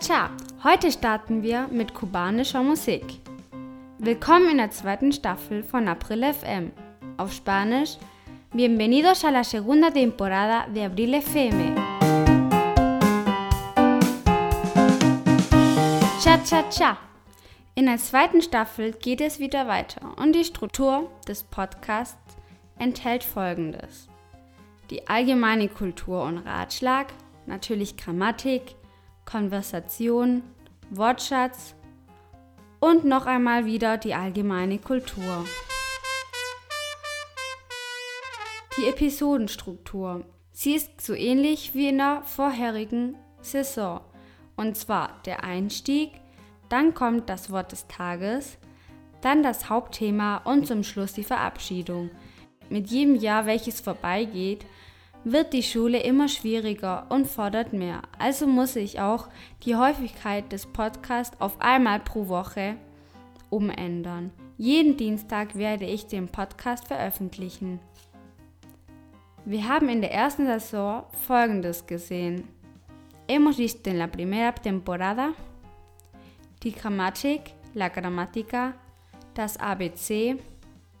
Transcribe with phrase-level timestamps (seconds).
[0.00, 0.30] Cha-Cha-Cha!
[0.64, 3.04] Heute starten wir mit kubanischer Musik.
[3.98, 6.72] Willkommen in der zweiten Staffel von April FM.
[7.18, 7.98] Auf Spanisch,
[8.52, 11.74] bienvenidos a la segunda temporada de Abril FM.
[16.22, 16.96] Cha-Cha-Cha!
[17.74, 22.36] In der zweiten Staffel geht es wieder weiter und die Struktur des Podcasts
[22.78, 24.08] enthält folgendes.
[24.88, 27.08] Die allgemeine Kultur und Ratschlag,
[27.46, 28.76] natürlich Grammatik,
[29.30, 30.42] Konversation,
[30.90, 31.76] Wortschatz
[32.80, 35.44] und noch einmal wieder die allgemeine Kultur.
[38.76, 40.24] Die Episodenstruktur.
[40.52, 44.00] Sie ist so ähnlich wie in der vorherigen Saison.
[44.56, 46.10] Und zwar der Einstieg,
[46.68, 48.58] dann kommt das Wort des Tages,
[49.20, 52.10] dann das Hauptthema und zum Schluss die Verabschiedung.
[52.68, 54.64] Mit jedem Jahr, welches vorbeigeht,
[55.24, 58.02] wird die Schule immer schwieriger und fordert mehr.
[58.18, 59.28] Also muss ich auch
[59.64, 62.76] die Häufigkeit des Podcasts auf einmal pro Woche
[63.50, 64.30] umändern.
[64.56, 67.80] Jeden Dienstag werde ich den Podcast veröffentlichen.
[69.44, 72.44] Wir haben in der ersten Saison Folgendes gesehen.
[73.26, 75.32] Hemos visto en la primera temporada
[76.62, 78.74] die Grammatik, la gramática,
[79.34, 80.36] das ABC,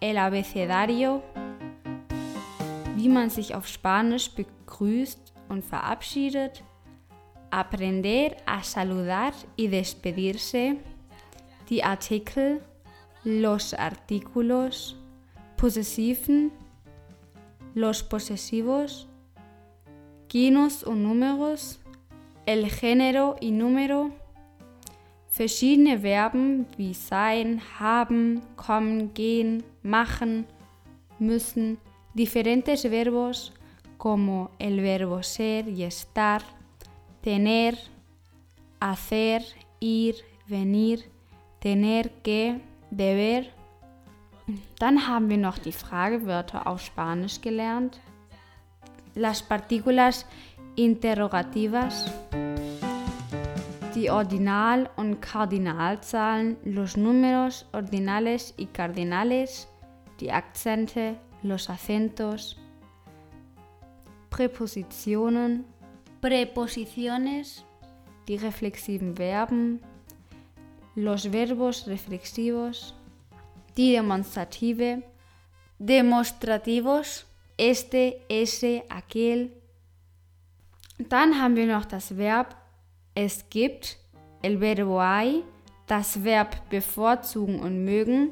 [0.00, 1.22] el abecedario,
[3.02, 6.62] wie man sich auf Spanisch begrüßt und verabschiedet,
[7.50, 10.76] aprender a saludar y despedirse,
[11.68, 12.60] die Artikel,
[13.24, 14.94] los artículos,
[15.56, 16.52] Possessiven,
[17.74, 19.08] los posesivos,
[20.28, 21.80] Genus und Numerus,
[22.46, 24.12] el género y número,
[25.28, 30.46] verschiedene Verben wie sein, haben, kommen, gehen, machen,
[31.18, 31.78] müssen,
[32.14, 33.52] diferentes verbos
[33.96, 36.42] como el verbo ser y estar,
[37.20, 37.78] tener,
[38.80, 39.42] hacer,
[39.80, 41.10] ir, venir,
[41.60, 43.46] tener que, deber.
[44.78, 48.00] Dann haben wir noch die Fragewörter auf Spanisch gelernt.
[49.14, 50.26] Las partículas
[50.74, 52.10] interrogativas,
[53.94, 59.68] die Ordinal- und Kardinalzahlen, los números ordinales y cardinales,
[60.18, 62.56] die Akzente, los acentos,
[64.30, 65.66] Präpositionen,
[66.20, 67.64] Präposiciones,
[68.26, 69.80] die reflexiven Verben,
[70.94, 72.94] los verbos reflexivos,
[73.76, 75.02] die Demonstrative,
[75.78, 77.26] Demonstrativos,
[77.56, 79.52] este, ese, aquel.
[80.98, 82.56] Dann haben wir noch das Verb
[83.14, 83.98] es gibt,
[84.42, 85.44] el verbo hay,
[85.86, 88.30] das Verb bevorzugen und mögen,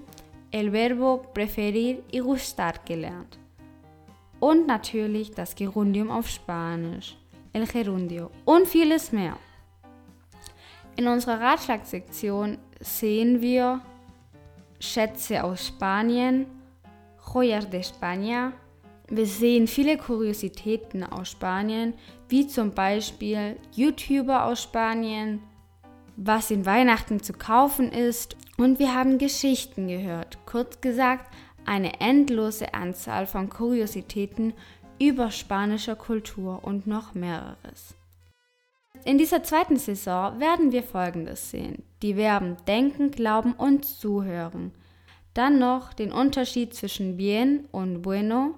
[0.51, 3.39] el verbo preferir y gustar gelernt.
[4.41, 7.17] Und natürlich das Gerundium auf Spanisch,
[7.53, 9.37] el gerundio und vieles mehr.
[10.97, 13.81] In unserer Ratschlagsektion sehen wir
[14.81, 16.47] Schätze aus Spanien,
[17.33, 18.53] Joyas de España.
[19.09, 21.95] Wir sehen viele Kuriositäten aus Spanien,
[22.29, 25.41] wie zum Beispiel YouTuber aus Spanien,
[26.17, 30.39] was in Weihnachten zu kaufen ist und wir haben Geschichten gehört.
[30.45, 31.33] Kurz gesagt,
[31.65, 34.53] eine endlose Anzahl von Kuriositäten
[34.99, 37.95] über spanischer Kultur und noch mehreres.
[39.07, 41.85] In dieser zweiten Saison werden wir Folgendes sehen.
[42.03, 44.73] Die Verben denken, glauben und zuhören.
[45.33, 48.57] Dann noch den Unterschied zwischen bien und bueno.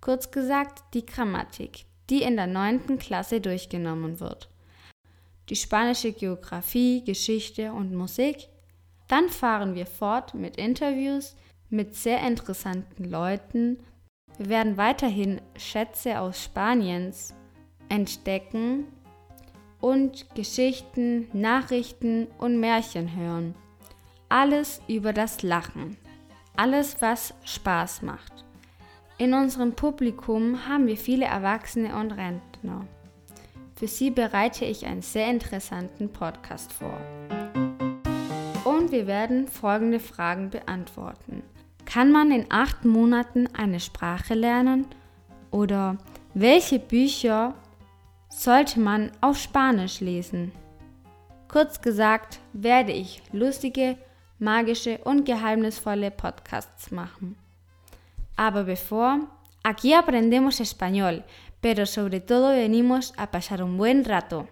[0.00, 2.98] Kurz gesagt, die Grammatik, die in der 9.
[2.98, 4.48] Klasse durchgenommen wird.
[5.48, 8.48] Die spanische Geografie, Geschichte und Musik.
[9.10, 11.36] Dann fahren wir fort mit Interviews
[11.68, 13.78] mit sehr interessanten Leuten.
[14.38, 17.34] Wir werden weiterhin Schätze aus Spaniens
[17.88, 18.86] entdecken
[19.80, 23.56] und Geschichten, Nachrichten und Märchen hören.
[24.28, 25.96] Alles über das Lachen.
[26.56, 28.44] Alles, was Spaß macht.
[29.18, 32.86] In unserem Publikum haben wir viele Erwachsene und Rentner.
[33.74, 37.00] Für sie bereite ich einen sehr interessanten Podcast vor.
[38.90, 41.44] Wir werden folgende Fragen beantworten.
[41.84, 44.86] Kann man in acht Monaten eine Sprache lernen?
[45.52, 45.96] Oder
[46.34, 47.54] welche Bücher
[48.28, 50.50] sollte man auf Spanisch lesen?
[51.46, 53.96] Kurz gesagt, werde ich lustige,
[54.40, 57.36] magische und geheimnisvolle Podcasts machen.
[58.34, 59.20] Aber bevor,
[59.62, 61.22] aquí aprendemos español,
[61.60, 64.48] pero sobre todo venimos a pasar un buen rato.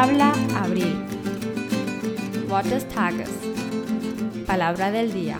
[0.00, 0.94] Habla Abril.
[2.48, 3.30] Wort des Tages.
[4.46, 5.38] Palabra del día.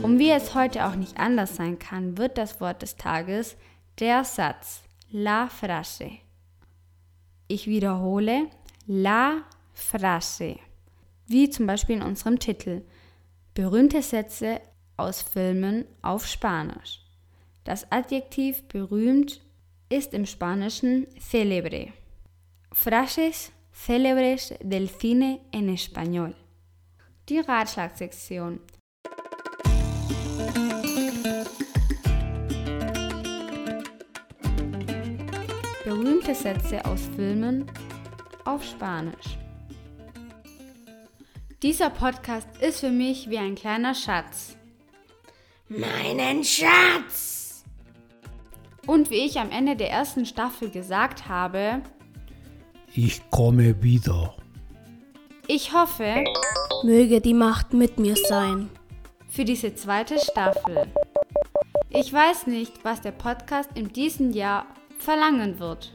[0.00, 3.56] Und wie es heute auch nicht anders sein kann, wird das Wort des Tages
[3.98, 6.12] der Satz, la frase.
[7.48, 8.46] Ich wiederhole,
[8.86, 10.54] la frase.
[11.26, 12.82] Wie zum Beispiel in unserem Titel.
[13.54, 14.60] Berühmte Sätze
[14.96, 17.00] aus Filmen auf Spanisch.
[17.64, 19.40] Das Adjektiv berühmt
[19.88, 21.88] ist im Spanischen célebre.
[22.72, 26.34] Frases célebres del cine en español.
[27.28, 28.60] Die Ratschlagsektion.
[35.84, 37.64] Berühmte Sätze aus Filmen
[38.44, 39.38] auf Spanisch.
[41.62, 44.56] Dieser Podcast ist für mich wie ein kleiner Schatz.
[45.68, 47.64] Meinen Schatz!
[48.86, 51.82] Und wie ich am Ende der ersten Staffel gesagt habe,
[52.94, 54.34] Ich komme wieder.
[55.46, 56.24] ich hoffe
[56.84, 58.68] Möge die Macht mit mir sein.
[59.28, 60.86] für diese zweite Staffel.
[61.90, 64.66] Ich weiß nicht, was der Podcast in diesem Jahr
[64.98, 65.92] verlangen wird.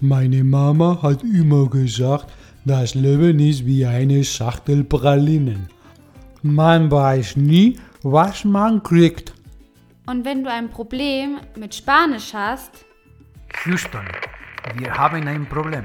[0.00, 2.32] Meine Mama hat immer gesagt,
[2.64, 5.68] das Leben ist wie eine Schachtel Pralinen.
[6.42, 9.34] Man weiß nie, was man kriegt.
[10.06, 12.84] Und wenn du ein Problem mit Spanisch hast,
[13.66, 14.06] Houston,
[14.76, 15.84] wir haben ein Problem.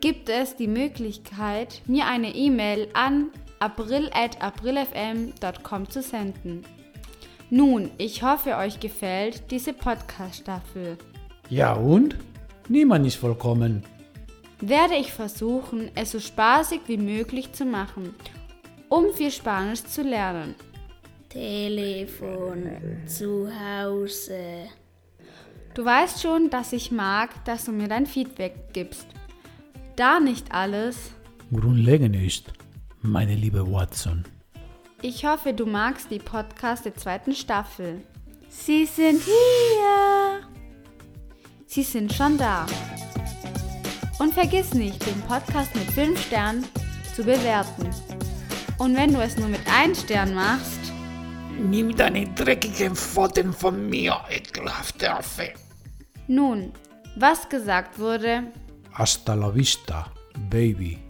[0.00, 3.28] Gibt es die Möglichkeit, mir eine E-Mail an
[3.60, 6.64] april.aprilfm.com zu senden.
[7.50, 10.96] Nun, ich hoffe, euch gefällt diese Podcast-Staffel.
[11.48, 12.16] Ja und?
[12.68, 13.82] Niemand ist vollkommen.
[14.60, 18.14] Werde ich versuchen, es so spaßig wie möglich zu machen,
[18.88, 20.54] um viel Spanisch zu lernen.
[21.28, 22.68] Telefon
[23.06, 24.68] zu Hause.
[25.74, 29.06] Du weißt schon, dass ich mag, dass du mir dein Feedback gibst.
[29.98, 31.10] Da nicht alles,
[31.52, 32.52] Grundlegend ist,
[33.02, 34.24] meine liebe Watson.
[35.02, 38.02] ich hoffe, du magst die Podcast der zweiten Staffel.
[38.48, 40.40] Sie sind hier!
[41.66, 42.64] Sie sind schon da.
[44.20, 46.64] Und vergiss nicht, den Podcast mit 5 Sternen
[47.16, 47.90] zu bewerten.
[48.78, 50.78] Und wenn du es nur mit 1 Stern machst,
[51.60, 55.54] Nimm deine dreckigen Pfoten von mir, ekelhafte Affe.
[56.28, 56.72] nun,
[57.16, 58.44] was gesagt wurde,
[58.98, 60.12] Hasta la vista,
[60.50, 61.08] baby.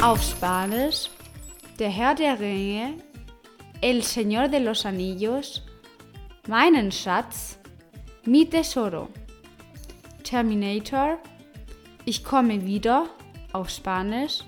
[0.00, 1.10] auf Spanisch,
[1.78, 2.94] der Herr der Ringe,
[3.80, 5.62] El Señor de los Anillos,
[6.46, 7.58] meinen Schatz,
[8.24, 9.08] mi tesoro,
[10.22, 11.18] Terminator,
[12.04, 13.06] ich komme wieder,
[13.52, 14.44] auf Spanisch,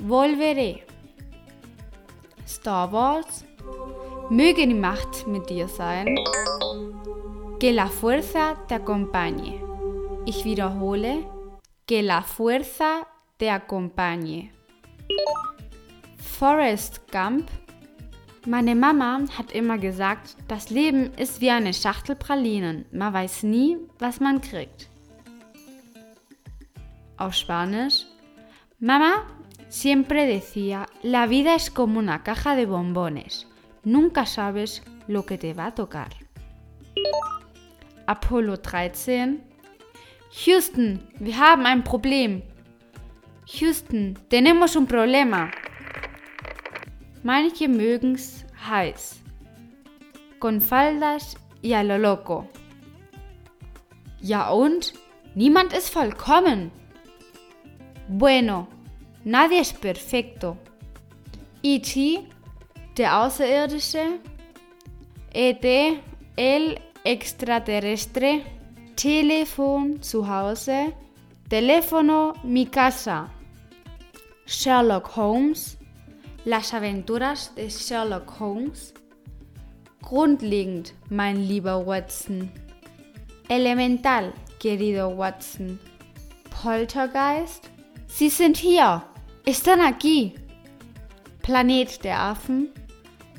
[0.00, 0.80] volveré,
[2.46, 3.44] Star Wars,
[4.30, 6.18] möge die Macht mit dir sein,
[7.62, 9.60] que la fuerza te acompañe.
[10.26, 11.24] Ich wiederhole,
[11.86, 13.06] que la fuerza
[13.36, 14.50] te acompañe.
[16.16, 17.48] Forrest Gump.
[18.48, 22.84] Meine Mama hat immer gesagt, das Leben ist wie eine Schachtel Pralinen.
[22.90, 24.88] Man weiß nie, was man kriegt.
[27.16, 28.06] Auf Spanisch.
[28.80, 29.24] Mamá
[29.68, 33.46] siempre decía, la vida es como una caja de bombones.
[33.84, 36.21] Nunca sabes lo que te va a tocar.
[38.12, 39.40] Apollo 13.
[40.44, 42.42] Houston, wir haben ein Problem.
[43.46, 45.50] Houston, tenemos un problema.
[47.22, 49.22] Manche mögen's heiß.
[50.40, 52.46] Con faldas y a lo loco.
[54.20, 54.92] Ja und?
[55.34, 56.70] Niemand ist vollkommen.
[58.08, 58.68] Bueno,
[59.24, 60.58] nadie es perfecto.
[61.62, 62.28] E.T.,
[62.98, 64.20] der Außerirdische.
[65.32, 65.98] E.T.,
[66.36, 68.42] el extraterrestre.
[68.96, 70.94] Telefon zu Hause.
[71.48, 73.30] Teléfono mi casa.
[74.46, 75.78] Sherlock Holmes.
[76.44, 78.92] Las aventuras de Sherlock Holmes.
[80.02, 82.50] Grundlegend, mein lieber Watson.
[83.48, 85.78] Elemental, querido Watson.
[86.50, 87.70] Poltergeist?
[88.08, 89.02] Sie sind hier.
[89.46, 90.34] Están aquí.
[91.42, 92.72] Planet der Affen.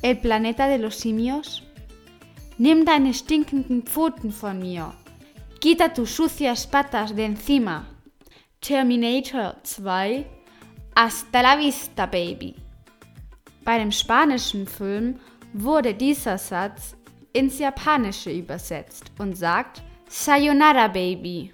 [0.02, 1.64] El planeta de los simios.
[2.58, 4.94] Nimm deine stinkenden Pfoten von mir.
[5.60, 7.86] Quita tus sucias patas de encima.
[8.62, 10.26] Terminator 2.
[10.96, 12.56] Hasta la vista, Baby.
[13.64, 15.20] Bei dem spanischen Film
[15.54, 16.96] wurde dieser Satz
[17.34, 21.52] ins Japanische übersetzt und sagt Sayonara, Baby.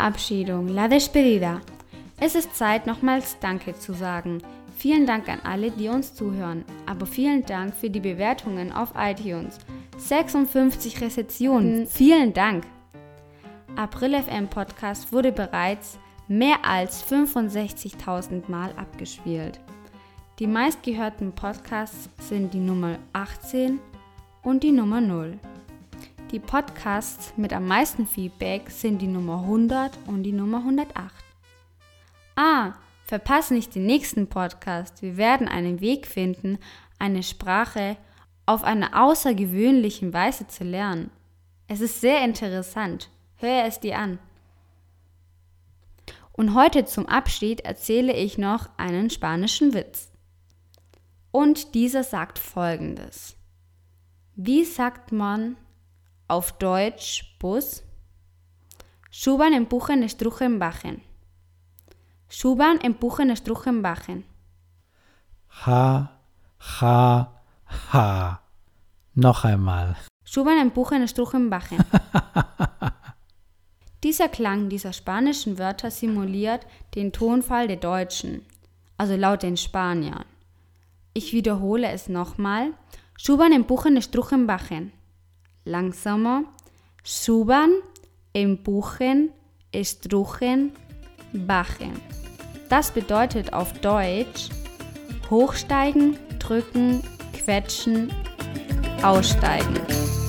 [0.00, 1.60] Verabschiedung, la despedida.
[2.18, 4.38] Es ist Zeit, nochmals Danke zu sagen.
[4.74, 6.64] Vielen Dank an alle, die uns zuhören.
[6.86, 9.58] Aber vielen Dank für die Bewertungen auf iTunes.
[9.98, 11.86] 56 Rezensionen.
[11.86, 12.64] Vielen Dank.
[13.76, 19.60] April FM Podcast wurde bereits mehr als 65.000 Mal abgespielt.
[20.38, 23.78] Die meistgehörten Podcasts sind die Nummer 18
[24.42, 25.38] und die Nummer 0.
[26.30, 31.12] Die Podcasts mit am meisten Feedback sind die Nummer 100 und die Nummer 108.
[32.36, 35.02] Ah, verpasse nicht den nächsten Podcast.
[35.02, 36.58] Wir werden einen Weg finden,
[37.00, 37.96] eine Sprache
[38.46, 41.10] auf eine außergewöhnliche Weise zu lernen.
[41.66, 43.10] Es ist sehr interessant.
[43.34, 44.20] Hör es dir an.
[46.30, 50.12] Und heute zum Abschied erzähle ich noch einen spanischen Witz.
[51.32, 53.34] Und dieser sagt folgendes.
[54.36, 55.56] Wie sagt man
[56.30, 57.82] auf Deutsch Bus?
[59.10, 61.02] Suban, empujen, estrujen, bajen.
[62.28, 64.24] Suban, empujen, estrujen, bajen.
[65.66, 66.10] Ha,
[66.58, 67.42] ha,
[67.92, 68.40] ha.
[69.14, 69.96] Noch einmal.
[70.24, 71.84] Suban, empujen, estrujen, bajen.
[74.02, 78.46] Dieser Klang dieser spanischen Wörter simuliert den Tonfall der Deutschen,
[78.96, 80.24] also laut den Spaniern.
[81.12, 82.72] Ich wiederhole es nochmal.
[83.18, 84.92] Suban, empujen, estrujen, bajen.
[85.64, 86.44] Langsamer.
[87.02, 87.70] Suban,
[88.32, 89.30] empujen,
[89.72, 90.72] estrujen,
[91.32, 91.92] bajen.
[92.68, 94.48] Das bedeutet auf Deutsch
[95.30, 97.02] hochsteigen, drücken,
[97.32, 98.12] quetschen,
[99.02, 100.19] aussteigen.